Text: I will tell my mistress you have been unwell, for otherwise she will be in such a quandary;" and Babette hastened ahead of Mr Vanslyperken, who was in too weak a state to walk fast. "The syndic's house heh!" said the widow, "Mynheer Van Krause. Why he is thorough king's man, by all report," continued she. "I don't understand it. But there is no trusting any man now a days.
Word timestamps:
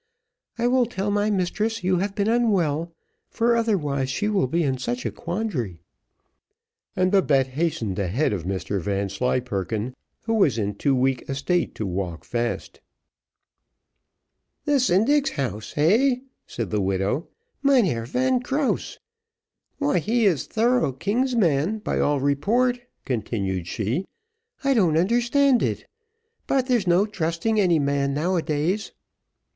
I 0.57 0.65
will 0.65 0.87
tell 0.87 1.11
my 1.11 1.29
mistress 1.29 1.83
you 1.83 1.97
have 1.97 2.15
been 2.15 2.27
unwell, 2.27 2.91
for 3.29 3.55
otherwise 3.55 4.09
she 4.09 4.29
will 4.29 4.47
be 4.47 4.63
in 4.63 4.79
such 4.79 5.05
a 5.05 5.11
quandary;" 5.11 5.77
and 6.95 7.11
Babette 7.11 7.49
hastened 7.49 7.99
ahead 7.99 8.33
of 8.33 8.43
Mr 8.43 8.81
Vanslyperken, 8.81 9.95
who 10.23 10.33
was 10.33 10.57
in 10.57 10.73
too 10.73 10.95
weak 10.95 11.29
a 11.29 11.35
state 11.35 11.75
to 11.75 11.85
walk 11.85 12.23
fast. 12.25 12.81
"The 14.65 14.79
syndic's 14.79 15.29
house 15.29 15.73
heh!" 15.73 16.15
said 16.47 16.71
the 16.71 16.81
widow, 16.81 17.27
"Mynheer 17.61 18.05
Van 18.07 18.39
Krause. 18.41 18.97
Why 19.77 19.99
he 19.99 20.25
is 20.25 20.47
thorough 20.47 20.93
king's 20.93 21.35
man, 21.35 21.77
by 21.77 21.99
all 21.99 22.19
report," 22.19 22.79
continued 23.05 23.67
she. 23.67 24.07
"I 24.63 24.73
don't 24.73 24.97
understand 24.97 25.61
it. 25.61 25.85
But 26.47 26.65
there 26.65 26.77
is 26.77 26.87
no 26.87 27.05
trusting 27.05 27.59
any 27.59 27.77
man 27.77 28.15
now 28.15 28.35
a 28.35 28.41
days. 28.41 28.93